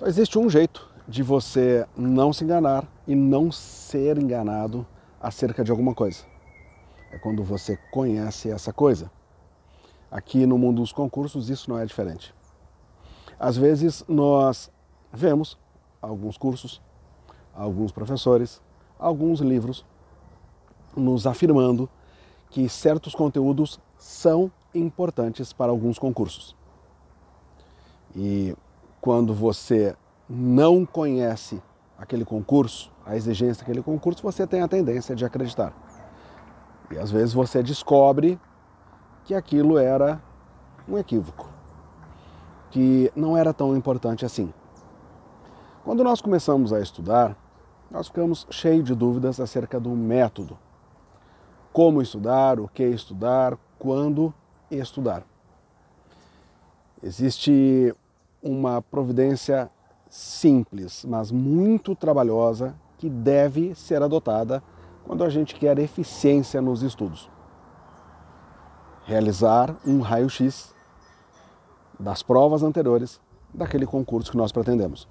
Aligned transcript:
Só 0.00 0.06
existe 0.06 0.38
um 0.38 0.48
jeito 0.48 0.88
de 1.06 1.22
você 1.22 1.86
não 1.94 2.32
se 2.32 2.42
enganar 2.42 2.88
e 3.06 3.14
não 3.14 3.52
ser 3.52 4.16
enganado 4.16 4.86
acerca 5.20 5.62
de 5.62 5.70
alguma 5.70 5.94
coisa. 5.94 6.24
É 7.12 7.18
quando 7.18 7.44
você 7.44 7.76
conhece 7.90 8.50
essa 8.50 8.72
coisa. 8.72 9.10
Aqui 10.10 10.46
no 10.46 10.56
mundo 10.56 10.80
dos 10.80 10.90
concursos 10.90 11.50
isso 11.50 11.68
não 11.68 11.78
é 11.78 11.84
diferente. 11.84 12.34
Às 13.38 13.58
vezes 13.58 14.02
nós 14.08 14.70
vemos 15.12 15.58
alguns 16.00 16.38
cursos, 16.38 16.80
alguns 17.54 17.92
professores, 17.92 18.58
alguns 18.98 19.40
livros 19.40 19.84
nos 20.96 21.26
afirmando 21.26 21.90
que 22.48 22.70
certos 22.70 23.14
conteúdos 23.14 23.78
são 23.98 24.50
importantes 24.74 25.52
para 25.52 25.70
alguns 25.70 25.98
concursos. 25.98 26.56
E 28.16 28.56
quando 29.00 29.32
você 29.32 29.96
não 30.28 30.84
conhece 30.84 31.62
aquele 31.98 32.24
concurso, 32.24 32.90
a 33.04 33.16
exigência 33.16 33.62
daquele 33.62 33.82
concurso, 33.82 34.22
você 34.22 34.46
tem 34.46 34.62
a 34.62 34.68
tendência 34.68 35.14
de 35.16 35.24
acreditar. 35.24 35.72
E 36.90 36.98
às 36.98 37.10
vezes 37.10 37.32
você 37.32 37.62
descobre 37.62 38.38
que 39.24 39.34
aquilo 39.34 39.78
era 39.78 40.20
um 40.88 40.98
equívoco, 40.98 41.48
que 42.70 43.12
não 43.14 43.36
era 43.36 43.52
tão 43.52 43.76
importante 43.76 44.24
assim. 44.24 44.52
Quando 45.84 46.04
nós 46.04 46.20
começamos 46.20 46.72
a 46.72 46.80
estudar, 46.80 47.36
nós 47.90 48.08
ficamos 48.08 48.46
cheios 48.50 48.84
de 48.84 48.94
dúvidas 48.94 49.40
acerca 49.40 49.80
do 49.80 49.90
método. 49.90 50.58
Como 51.72 52.02
estudar, 52.02 52.60
o 52.60 52.68
que 52.68 52.84
estudar, 52.84 53.56
quando 53.78 54.32
estudar. 54.70 55.24
Existe 57.02 57.94
uma 58.42 58.80
providência 58.82 59.70
simples, 60.08 61.04
mas 61.04 61.30
muito 61.30 61.94
trabalhosa, 61.94 62.74
que 62.98 63.08
deve 63.08 63.74
ser 63.74 64.02
adotada 64.02 64.62
quando 65.04 65.24
a 65.24 65.30
gente 65.30 65.54
quer 65.54 65.78
eficiência 65.78 66.60
nos 66.60 66.82
estudos. 66.82 67.30
Realizar 69.04 69.74
um 69.86 70.00
raio-x 70.00 70.74
das 71.98 72.22
provas 72.22 72.62
anteriores 72.62 73.20
daquele 73.52 73.86
concurso 73.86 74.30
que 74.30 74.36
nós 74.36 74.52
pretendemos. 74.52 75.08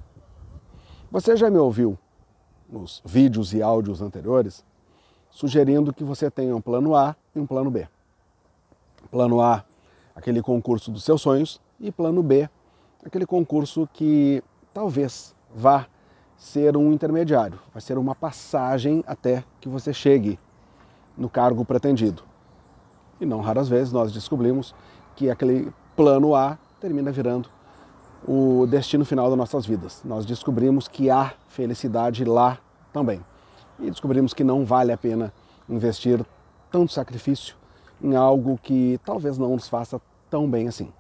Você 1.12 1.36
já 1.36 1.50
me 1.50 1.58
ouviu 1.58 1.98
nos 2.70 3.02
vídeos 3.04 3.54
e 3.54 3.62
áudios 3.62 4.02
anteriores 4.02 4.64
sugerindo 5.30 5.94
que 5.94 6.04
você 6.04 6.30
tenha 6.30 6.56
um 6.56 6.62
plano 6.62 6.96
A 6.96 7.16
e 7.36 7.40
um 7.40 7.46
plano 7.46 7.70
B. 7.70 7.88
Plano 9.12 9.42
A, 9.42 9.64
aquele 10.16 10.42
concurso 10.42 10.92
dos 10.92 11.04
seus 11.04 11.22
sonhos, 11.22 11.62
e 11.80 11.92
plano 11.92 12.22
B, 12.22 12.50
aquele 13.06 13.26
concurso 13.26 13.88
que 13.94 14.44
talvez 14.74 15.36
vá 15.54 15.88
ser 16.38 16.78
um 16.78 16.94
intermediário, 16.94 17.60
vai 17.74 17.82
ser 17.82 17.98
uma 17.98 18.16
passagem 18.16 19.04
até 19.06 19.44
que 19.60 19.68
você 19.68 19.94
chegue 19.94 20.40
no 21.18 21.30
cargo 21.30 21.66
pretendido. 21.66 22.24
E 23.20 23.26
não 23.26 23.42
raras 23.42 23.68
vezes 23.68 23.92
nós 23.92 24.14
descobrimos 24.14 24.74
que 25.16 25.30
aquele 25.30 25.74
plano 25.96 26.34
A 26.34 26.58
termina 26.80 27.12
virando 27.12 27.50
o 28.26 28.66
destino 28.66 29.04
final 29.04 29.28
das 29.30 29.38
nossas 29.38 29.66
vidas. 29.66 30.02
Nós 30.06 30.26
descobrimos 30.26 30.88
que 30.88 31.10
há 31.10 31.34
felicidade 31.50 32.24
lá 32.24 32.58
também. 32.94 33.24
E 33.78 33.90
descobrimos 33.90 34.34
que 34.34 34.44
não 34.44 34.66
vale 34.66 34.94
a 34.94 34.98
pena 34.98 35.34
investir 35.68 36.26
tanto 36.72 36.94
sacrifício 36.94 37.56
em 38.02 38.16
algo 38.16 38.58
que 38.62 39.00
talvez 39.04 39.38
não 39.38 39.52
nos 39.52 39.68
faça 39.68 40.02
tão 40.30 40.50
bem 40.50 40.68
assim. 40.68 40.92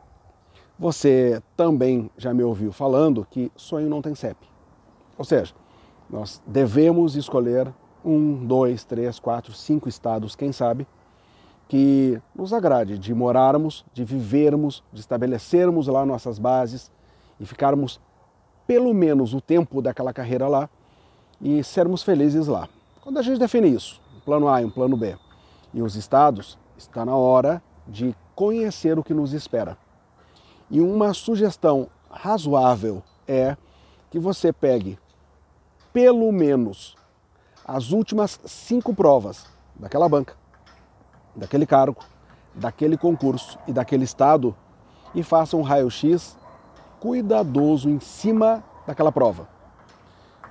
Você 0.80 1.44
também 1.58 2.10
já 2.18 2.34
me 2.34 2.42
ouviu 2.42 2.72
falando 2.72 3.28
que 3.30 3.52
sonho 3.54 3.90
não 3.90 4.02
tem 4.02 4.16
CEP. 4.16 4.38
Ou 5.18 5.26
seja, 5.26 5.54
nós 6.10 6.42
devemos 6.48 7.18
escolher 7.18 7.70
um, 8.04 8.46
dois, 8.46 8.86
três, 8.86 9.20
quatro, 9.20 9.52
cinco 9.52 9.90
estados, 9.90 10.38
quem 10.38 10.54
sabe, 10.54 10.88
que 11.68 12.22
nos 12.34 12.54
agrade 12.54 12.98
de 12.98 13.14
morarmos, 13.14 13.86
de 13.94 14.06
vivermos, 14.06 14.82
de 14.94 15.02
estabelecermos 15.02 15.88
lá 15.88 16.06
nossas 16.06 16.40
bases 16.40 16.90
e 17.42 17.46
ficarmos 17.46 18.00
pelo 18.66 18.94
menos 18.94 19.34
o 19.34 19.42
tempo 19.42 19.82
daquela 19.82 20.14
carreira 20.14 20.48
lá 20.48 20.70
e 21.42 21.62
sermos 21.62 22.04
felizes 22.04 22.48
lá. 22.48 22.70
Quando 23.02 23.18
a 23.20 23.22
gente 23.22 23.38
define 23.38 23.68
isso, 23.68 24.02
um 24.16 24.22
plano 24.22 24.48
A 24.48 24.62
e 24.62 24.66
um 24.66 24.70
plano 24.70 24.96
B, 24.96 25.18
e 25.74 25.82
os 25.82 25.98
estados, 25.98 26.58
está 26.78 27.04
na 27.04 27.18
hora 27.18 27.62
de 27.86 28.16
conhecer 28.34 28.98
o 28.98 29.04
que 29.04 29.14
nos 29.14 29.34
espera. 29.34 29.78
E 30.72 30.80
uma 30.80 31.14
sugestão 31.14 31.88
razoável 32.12 33.02
é 33.28 33.58
que 34.12 34.20
você 34.20 34.54
pegue 34.54 35.00
pelo 35.92 36.32
menos 36.32 36.96
as 37.66 37.92
últimas 37.92 38.40
cinco 38.46 38.94
provas 38.94 39.46
daquela 39.76 40.08
banca, 40.08 40.36
daquele 41.36 41.66
cargo, 41.66 42.02
daquele 42.54 42.98
concurso 42.98 43.58
e 43.68 43.74
daquele 43.74 44.04
estado 44.04 44.56
e 45.16 45.24
faça 45.24 45.58
um 45.58 45.62
raio-x 45.62 46.38
cuidadoso 47.00 47.90
em 47.90 48.00
cima 48.00 48.64
daquela 48.86 49.12
prova. 49.12 49.48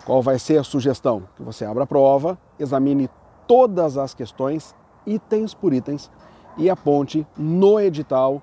Qual 0.04 0.22
vai 0.22 0.38
ser 0.38 0.58
a 0.58 0.64
sugestão? 0.64 1.28
Que 1.36 1.42
você 1.42 1.64
abra 1.64 1.84
a 1.84 1.86
prova, 1.86 2.38
examine 2.58 3.10
todas 3.46 3.96
as 3.96 4.14
questões, 4.14 4.74
itens 5.06 5.54
por 5.54 5.72
itens, 5.72 6.10
e 6.56 6.68
aponte 6.68 7.26
no 7.36 7.78
edital 7.78 8.42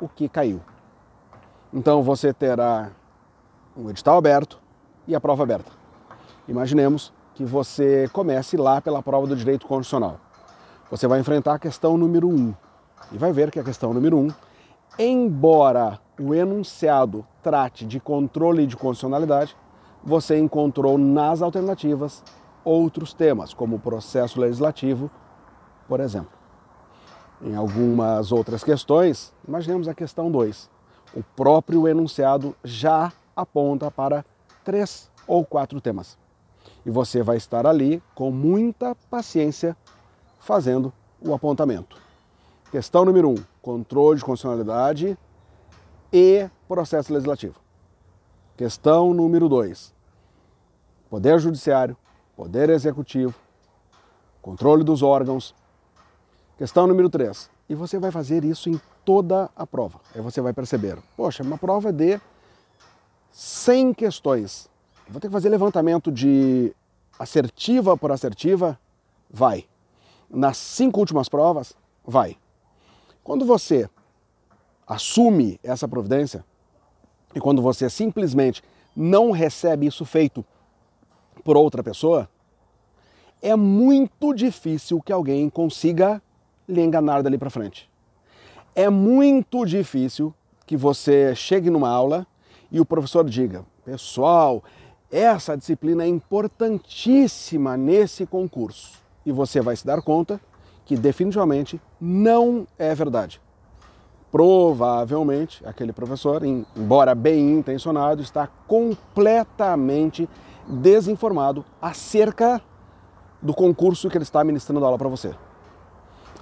o 0.00 0.08
que 0.08 0.28
caiu. 0.28 0.60
Então 1.72 2.02
você 2.02 2.34
terá 2.34 2.90
um 3.74 3.88
edital 3.88 4.18
aberto 4.18 4.60
e 5.08 5.14
a 5.14 5.20
prova 5.20 5.42
aberta. 5.42 5.72
Imaginemos 6.46 7.12
que 7.34 7.46
você 7.46 8.10
comece 8.12 8.58
lá 8.58 8.82
pela 8.82 9.02
prova 9.02 9.26
do 9.26 9.34
direito 9.34 9.66
constitucional. 9.66 10.20
Você 10.90 11.06
vai 11.06 11.18
enfrentar 11.18 11.54
a 11.54 11.58
questão 11.58 11.96
número 11.96 12.28
1 12.28 12.34
um, 12.34 12.54
e 13.10 13.16
vai 13.16 13.32
ver 13.32 13.50
que 13.50 13.58
a 13.58 13.64
questão 13.64 13.94
número 13.94 14.18
1, 14.18 14.20
um, 14.20 14.28
embora 14.98 15.98
o 16.20 16.34
enunciado 16.34 17.26
trate 17.42 17.86
de 17.86 17.98
controle 17.98 18.66
de 18.66 18.76
constitucionalidade, 18.76 19.56
você 20.04 20.38
encontrou 20.38 20.98
nas 20.98 21.40
alternativas 21.40 22.22
outros 22.62 23.14
temas, 23.14 23.54
como 23.54 23.76
o 23.76 23.80
processo 23.80 24.38
legislativo, 24.38 25.10
por 25.88 26.00
exemplo. 26.00 26.38
Em 27.40 27.56
algumas 27.56 28.30
outras 28.30 28.62
questões, 28.62 29.32
imaginemos 29.48 29.88
a 29.88 29.94
questão 29.94 30.30
2 30.30 30.70
o 31.14 31.22
próprio 31.22 31.86
enunciado 31.86 32.56
já 32.64 33.12
aponta 33.36 33.90
para 33.90 34.24
três 34.64 35.10
ou 35.26 35.44
quatro 35.44 35.80
temas. 35.80 36.18
E 36.84 36.90
você 36.90 37.22
vai 37.22 37.36
estar 37.36 37.66
ali 37.66 38.02
com 38.14 38.30
muita 38.30 38.94
paciência 39.10 39.76
fazendo 40.40 40.92
o 41.20 41.34
apontamento. 41.34 41.96
Questão 42.70 43.04
número 43.04 43.30
um: 43.30 43.36
controle 43.60 44.18
de 44.18 44.24
constitucionalidade 44.24 45.16
e 46.12 46.48
processo 46.66 47.12
legislativo. 47.12 47.54
Questão 48.56 49.12
número 49.12 49.48
dois: 49.48 49.94
poder 51.10 51.38
judiciário, 51.38 51.96
poder 52.36 52.70
executivo, 52.70 53.34
controle 54.40 54.84
dos 54.84 55.02
órgãos. 55.02 55.54
Questão 56.58 56.86
número 56.86 57.08
três: 57.08 57.50
e 57.68 57.74
você 57.74 57.98
vai 57.98 58.10
fazer 58.10 58.44
isso 58.44 58.68
em 58.68 58.80
toda 59.04 59.50
a 59.56 59.66
prova. 59.66 60.00
Aí 60.14 60.20
você 60.20 60.40
vai 60.40 60.52
perceber, 60.52 60.98
poxa, 61.16 61.42
uma 61.42 61.58
prova 61.58 61.92
de 61.92 62.20
100 63.32 63.94
questões. 63.94 64.68
Vou 65.08 65.20
ter 65.20 65.28
que 65.28 65.32
fazer 65.32 65.48
levantamento 65.48 66.12
de 66.12 66.74
assertiva 67.18 67.96
por 67.96 68.12
assertiva? 68.12 68.78
Vai. 69.30 69.64
Nas 70.30 70.56
cinco 70.56 71.00
últimas 71.00 71.28
provas? 71.28 71.74
Vai. 72.04 72.36
Quando 73.24 73.44
você 73.44 73.88
assume 74.86 75.58
essa 75.62 75.88
providência 75.88 76.44
e 77.34 77.40
quando 77.40 77.62
você 77.62 77.88
simplesmente 77.88 78.62
não 78.94 79.30
recebe 79.30 79.86
isso 79.86 80.04
feito 80.04 80.44
por 81.42 81.56
outra 81.56 81.82
pessoa, 81.82 82.28
é 83.40 83.56
muito 83.56 84.34
difícil 84.34 85.00
que 85.00 85.12
alguém 85.12 85.48
consiga 85.48 86.22
lhe 86.72 86.82
enganar 86.82 87.22
dali 87.22 87.38
para 87.38 87.50
frente. 87.50 87.90
É 88.74 88.88
muito 88.88 89.64
difícil 89.64 90.34
que 90.66 90.76
você 90.76 91.34
chegue 91.34 91.70
numa 91.70 91.88
aula 91.88 92.26
e 92.70 92.80
o 92.80 92.84
professor 92.84 93.24
diga: 93.28 93.64
pessoal, 93.84 94.64
essa 95.10 95.56
disciplina 95.56 96.04
é 96.04 96.06
importantíssima 96.06 97.76
nesse 97.76 98.24
concurso. 98.24 98.98
E 99.26 99.30
você 99.30 99.60
vai 99.60 99.76
se 99.76 99.86
dar 99.86 100.00
conta 100.00 100.40
que 100.86 100.96
definitivamente 100.96 101.80
não 102.00 102.66
é 102.78 102.94
verdade. 102.94 103.40
Provavelmente 104.30 105.62
aquele 105.66 105.92
professor, 105.92 106.42
embora 106.42 107.14
bem 107.14 107.52
intencionado, 107.52 108.22
está 108.22 108.46
completamente 108.66 110.26
desinformado 110.66 111.64
acerca 111.80 112.62
do 113.42 113.52
concurso 113.52 114.08
que 114.08 114.16
ele 114.16 114.22
está 114.22 114.42
ministrando 114.42 114.84
aula 114.84 114.96
para 114.96 115.08
você. 115.08 115.34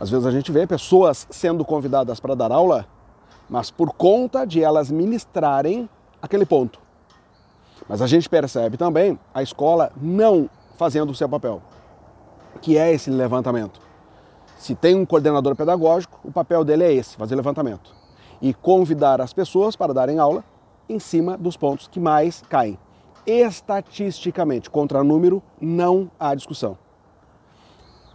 Às 0.00 0.08
vezes 0.08 0.24
a 0.24 0.30
gente 0.30 0.50
vê 0.50 0.66
pessoas 0.66 1.26
sendo 1.28 1.62
convidadas 1.62 2.18
para 2.18 2.34
dar 2.34 2.50
aula, 2.50 2.86
mas 3.50 3.70
por 3.70 3.92
conta 3.92 4.46
de 4.46 4.64
elas 4.64 4.90
ministrarem 4.90 5.90
aquele 6.22 6.46
ponto. 6.46 6.80
Mas 7.86 8.00
a 8.00 8.06
gente 8.06 8.26
percebe 8.26 8.78
também 8.78 9.18
a 9.34 9.42
escola 9.42 9.92
não 10.00 10.48
fazendo 10.78 11.10
o 11.10 11.14
seu 11.14 11.28
papel, 11.28 11.60
que 12.62 12.78
é 12.78 12.90
esse 12.90 13.10
levantamento. 13.10 13.78
Se 14.56 14.74
tem 14.74 14.94
um 14.94 15.04
coordenador 15.04 15.54
pedagógico, 15.54 16.18
o 16.24 16.32
papel 16.32 16.64
dele 16.64 16.84
é 16.84 16.92
esse, 16.94 17.18
fazer 17.18 17.34
levantamento. 17.34 17.94
E 18.40 18.54
convidar 18.54 19.20
as 19.20 19.34
pessoas 19.34 19.76
para 19.76 19.92
darem 19.92 20.18
aula 20.18 20.42
em 20.88 20.98
cima 20.98 21.36
dos 21.36 21.58
pontos 21.58 21.88
que 21.88 22.00
mais 22.00 22.42
caem. 22.48 22.78
Estatisticamente, 23.26 24.70
contra 24.70 25.04
número, 25.04 25.42
não 25.60 26.10
há 26.18 26.34
discussão. 26.34 26.78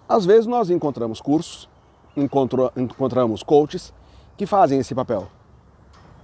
Às 0.10 0.26
vezes 0.26 0.48
nós 0.48 0.72
encontramos 0.72 1.22
cursos, 1.22 1.70
encontramos 2.16 3.44
coaches 3.44 3.94
que 4.38 4.46
fazem 4.46 4.80
esse 4.80 4.94
papel. 4.94 5.28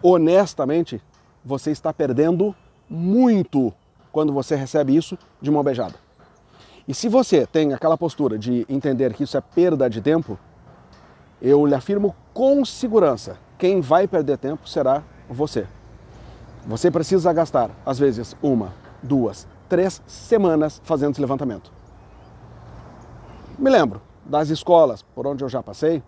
Honestamente, 0.02 1.02
você 1.44 1.72
está 1.72 1.94
perdendo 1.94 2.56
muito 2.90 3.74
quando 4.12 4.34
você 4.34 4.56
recebe 4.56 4.96
isso 4.96 5.18
de 5.42 5.50
mão 5.50 5.64
beijada. 5.64 5.96
E 6.88 6.94
se 6.94 7.08
você 7.08 7.46
tem 7.46 7.74
aquela 7.74 7.98
postura 7.98 8.38
de 8.38 8.66
entender 8.68 9.14
que 9.14 9.24
isso 9.24 9.38
é 9.38 9.42
perda 9.42 9.90
de 9.90 10.02
tempo, 10.02 10.38
eu 11.42 11.66
lhe 11.66 11.76
afirmo 11.76 12.16
com 12.34 12.66
segurança, 12.66 13.38
quem 13.58 13.82
vai 13.82 14.08
perder 14.08 14.38
tempo 14.38 14.68
será 14.68 15.04
você. 15.30 15.68
Você 16.66 16.92
precisa 16.92 17.32
gastar, 17.34 17.72
às 17.86 17.98
vezes, 17.98 18.36
uma, 18.42 18.74
duas, 19.02 19.48
três 19.70 20.02
semanas 20.06 20.82
fazendo 20.84 21.12
esse 21.12 21.22
levantamento. 21.22 21.72
Me 23.58 23.70
lembro 23.70 24.02
das 24.26 24.50
escolas 24.50 25.02
por 25.02 25.26
onde 25.28 25.44
eu 25.44 25.50
já 25.50 25.62
passei 25.64 26.02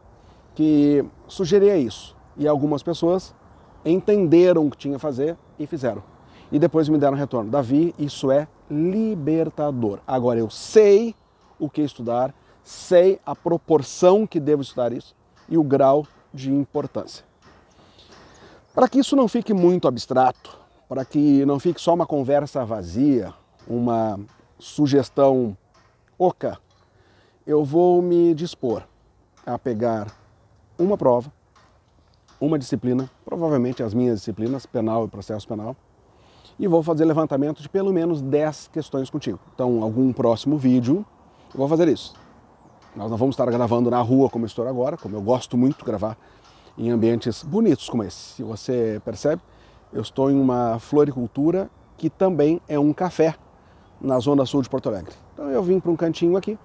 que 0.55 1.03
sugeria 1.27 1.77
isso 1.77 2.15
e 2.37 2.47
algumas 2.47 2.83
pessoas 2.83 3.33
entenderam 3.85 4.67
o 4.67 4.71
que 4.71 4.77
tinha 4.77 4.95
a 4.97 4.99
fazer 4.99 5.37
e 5.57 5.65
fizeram 5.65 6.03
e 6.53 6.59
depois 6.59 6.87
me 6.87 6.99
deram 6.99 7.17
retorno. 7.17 7.49
Davi, 7.49 7.95
isso 7.97 8.31
é 8.31 8.47
libertador. 8.69 9.99
Agora 10.05 10.39
eu 10.39 10.51
sei 10.51 11.15
o 11.57 11.67
que 11.67 11.81
estudar, 11.81 12.31
sei 12.63 13.19
a 13.25 13.35
proporção 13.35 14.27
que 14.27 14.39
devo 14.39 14.61
estudar 14.61 14.93
isso 14.93 15.15
e 15.49 15.57
o 15.57 15.63
grau 15.63 16.05
de 16.31 16.51
importância. 16.51 17.25
Para 18.71 18.87
que 18.87 18.99
isso 18.99 19.15
não 19.15 19.27
fique 19.27 19.51
muito 19.51 19.87
abstrato, 19.87 20.59
para 20.87 21.03
que 21.03 21.43
não 21.43 21.59
fique 21.59 21.81
só 21.81 21.93
uma 21.95 22.05
conversa 22.05 22.63
vazia, 22.63 23.33
uma 23.67 24.19
sugestão 24.59 25.57
oca, 26.19 26.59
eu 27.45 27.63
vou 27.63 28.01
me 28.01 28.33
dispor 28.33 28.83
a 29.45 29.59
pegar 29.59 30.07
uma 30.77 30.97
prova, 30.97 31.31
uma 32.39 32.57
disciplina, 32.57 33.09
provavelmente 33.25 33.83
as 33.83 33.93
minhas 33.93 34.19
disciplinas, 34.19 34.65
penal 34.65 35.05
e 35.05 35.07
processo 35.07 35.47
penal, 35.47 35.75
e 36.57 36.67
vou 36.67 36.81
fazer 36.81 37.05
levantamento 37.05 37.61
de 37.61 37.67
pelo 37.67 37.91
menos 37.91 38.21
10 38.21 38.69
questões 38.71 39.09
contigo. 39.09 39.39
Então, 39.53 39.83
algum 39.83 40.13
próximo 40.13 40.57
vídeo 40.57 41.05
eu 41.53 41.57
vou 41.57 41.67
fazer 41.67 41.87
isso. 41.87 42.13
Nós 42.95 43.09
não 43.09 43.17
vamos 43.17 43.33
estar 43.33 43.45
gravando 43.49 43.89
na 43.89 43.99
rua 44.01 44.29
como 44.29 44.45
estou 44.45 44.67
agora, 44.67 44.95
como 44.97 45.15
eu 45.15 45.21
gosto 45.21 45.57
muito 45.57 45.79
de 45.79 45.83
gravar 45.83 46.17
em 46.77 46.91
ambientes 46.91 47.43
bonitos 47.43 47.89
como 47.89 48.03
esse. 48.03 48.35
Se 48.35 48.43
você 48.43 49.01
percebe, 49.03 49.41
eu 49.91 50.01
estou 50.01 50.31
em 50.31 50.39
uma 50.39 50.79
floricultura 50.79 51.69
que 51.97 52.09
também 52.09 52.61
é 52.67 52.79
um 52.79 52.93
café 52.93 53.35
na 53.99 54.19
zona 54.19 54.45
sul 54.45 54.61
de 54.61 54.69
Porto 54.69 54.89
Alegre. 54.89 55.13
Então 55.33 55.49
eu 55.49 55.61
vim 55.63 55.79
para 55.79 55.91
um 55.91 55.95
cantinho 55.95 56.37
aqui, 56.37 56.57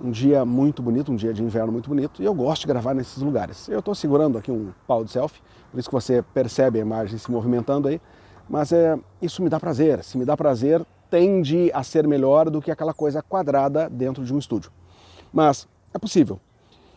um 0.00 0.10
dia 0.10 0.44
muito 0.44 0.82
bonito, 0.82 1.12
um 1.12 1.16
dia 1.16 1.32
de 1.32 1.42
inverno 1.42 1.72
muito 1.72 1.88
bonito, 1.88 2.22
e 2.22 2.24
eu 2.24 2.34
gosto 2.34 2.62
de 2.62 2.68
gravar 2.68 2.94
nesses 2.94 3.22
lugares. 3.22 3.68
Eu 3.68 3.78
estou 3.78 3.94
segurando 3.94 4.38
aqui 4.38 4.50
um 4.50 4.72
pau 4.86 5.04
de 5.04 5.10
selfie, 5.10 5.40
por 5.70 5.78
isso 5.78 5.88
que 5.88 5.94
você 5.94 6.22
percebe 6.22 6.78
a 6.78 6.82
imagem 6.82 7.18
se 7.18 7.30
movimentando 7.30 7.88
aí, 7.88 8.00
mas 8.48 8.72
é, 8.72 8.98
isso 9.22 9.42
me 9.42 9.48
dá 9.48 9.58
prazer. 9.58 10.02
Se 10.04 10.18
me 10.18 10.24
dá 10.24 10.36
prazer, 10.36 10.84
tende 11.10 11.70
a 11.72 11.82
ser 11.82 12.06
melhor 12.06 12.50
do 12.50 12.60
que 12.60 12.70
aquela 12.70 12.92
coisa 12.92 13.22
quadrada 13.22 13.88
dentro 13.88 14.24
de 14.24 14.34
um 14.34 14.38
estúdio. 14.38 14.70
Mas 15.32 15.66
é 15.92 15.98
possível. 15.98 16.40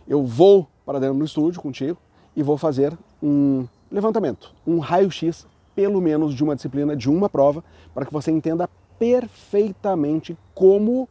Eu 0.08 0.24
vou 0.26 0.68
para 0.86 1.00
dentro 1.00 1.18
do 1.18 1.26
estúdio 1.26 1.62
contigo 1.62 1.98
e 2.36 2.44
vou 2.44 2.58
fazer 2.58 2.98
um 3.22 3.68
levantamento, 3.92 4.54
um 4.66 4.80
raio-x, 4.80 5.48
pelo 5.76 6.02
menos 6.02 6.34
de 6.34 6.44
uma 6.44 6.56
disciplina, 6.56 6.96
de 6.96 7.10
uma 7.10 7.30
prova, 7.30 7.64
para 7.94 8.06
que 8.06 8.14
você 8.14 8.32
entenda 8.32 8.70
perfeitamente 8.98 10.38
como 10.54 11.08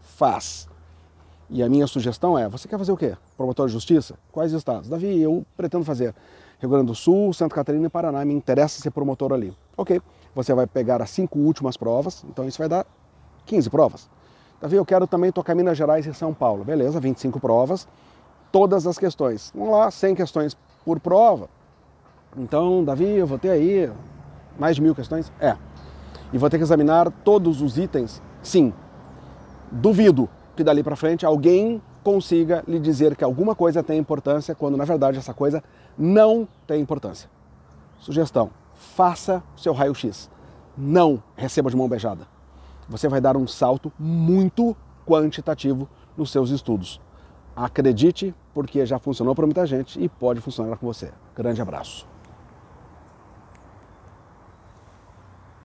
faz. 0.00 0.68
E 1.48 1.62
a 1.62 1.68
minha 1.68 1.86
sugestão 1.86 2.38
é: 2.38 2.48
você 2.48 2.66
quer 2.66 2.78
fazer 2.78 2.92
o 2.92 2.96
quê? 2.96 3.16
Promotor 3.36 3.66
de 3.66 3.72
justiça? 3.72 4.14
Quais 4.32 4.52
estados? 4.52 4.88
Davi, 4.88 5.20
eu 5.20 5.44
pretendo 5.56 5.84
fazer 5.84 6.14
Rio 6.58 6.70
Grande 6.70 6.86
do 6.86 6.94
Sul, 6.94 7.32
Santa 7.32 7.54
Catarina 7.54 7.86
e 7.86 7.90
Paraná. 7.90 8.24
Me 8.24 8.34
interessa 8.34 8.80
ser 8.80 8.90
promotor 8.90 9.32
ali. 9.32 9.56
Ok, 9.76 10.00
você 10.34 10.52
vai 10.54 10.66
pegar 10.66 11.00
as 11.00 11.10
cinco 11.10 11.38
últimas 11.38 11.76
provas, 11.76 12.24
então 12.28 12.46
isso 12.46 12.58
vai 12.58 12.68
dar 12.68 12.86
15 13.44 13.70
provas. 13.70 14.10
Davi, 14.60 14.76
eu 14.76 14.84
quero 14.84 15.06
também 15.06 15.30
tocar 15.30 15.54
Minas 15.54 15.76
Gerais 15.76 16.06
e 16.06 16.14
São 16.14 16.34
Paulo. 16.34 16.64
Beleza, 16.64 16.98
25 16.98 17.38
provas, 17.38 17.86
todas 18.50 18.86
as 18.86 18.98
questões. 18.98 19.52
Vamos 19.54 19.72
lá, 19.72 19.90
100 19.90 20.14
questões 20.14 20.56
por 20.84 20.98
prova. 20.98 21.48
Então, 22.36 22.84
Davi, 22.84 23.04
eu 23.04 23.26
vou 23.26 23.38
ter 23.38 23.50
aí 23.50 23.90
mais 24.58 24.76
de 24.76 24.82
mil 24.82 24.94
questões? 24.94 25.30
É. 25.38 25.56
E 26.32 26.38
vou 26.38 26.50
ter 26.50 26.56
que 26.56 26.64
examinar 26.64 27.10
todos 27.22 27.62
os 27.62 27.78
itens? 27.78 28.20
Sim. 28.42 28.72
Duvido 29.70 30.28
que 30.56 30.64
dali 30.64 30.82
para 30.82 30.96
frente 30.96 31.24
alguém 31.24 31.80
consiga 32.02 32.64
lhe 32.66 32.80
dizer 32.80 33.14
que 33.14 33.22
alguma 33.22 33.54
coisa 33.54 33.82
tem 33.82 33.98
importância, 33.98 34.54
quando 34.54 34.76
na 34.76 34.84
verdade 34.84 35.18
essa 35.18 35.34
coisa 35.34 35.62
não 35.96 36.48
tem 36.66 36.80
importância. 36.80 37.28
Sugestão: 37.98 38.50
faça 38.74 39.42
o 39.56 39.60
seu 39.60 39.72
raio-x. 39.72 40.30
Não 40.76 41.22
receba 41.36 41.70
de 41.70 41.76
mão 41.76 41.88
beijada. 41.88 42.26
Você 42.88 43.08
vai 43.08 43.20
dar 43.20 43.36
um 43.36 43.46
salto 43.46 43.92
muito 43.98 44.76
quantitativo 45.06 45.88
nos 46.16 46.30
seus 46.30 46.50
estudos. 46.50 47.00
Acredite, 47.54 48.34
porque 48.52 48.84
já 48.84 48.98
funcionou 48.98 49.34
para 49.34 49.46
muita 49.46 49.66
gente 49.66 50.02
e 50.02 50.08
pode 50.08 50.40
funcionar 50.40 50.76
com 50.76 50.86
você. 50.86 51.10
Grande 51.34 51.62
abraço. 51.62 52.06